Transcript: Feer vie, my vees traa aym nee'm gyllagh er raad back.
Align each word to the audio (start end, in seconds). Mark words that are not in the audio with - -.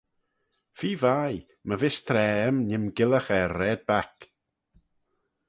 Feer 0.79 0.97
vie, 1.03 1.45
my 1.67 1.75
vees 1.81 1.97
traa 2.07 2.37
aym 2.45 2.57
nee'm 2.67 2.85
gyllagh 2.97 3.31
er 3.39 3.51
raad 3.59 3.81
back. 3.89 4.17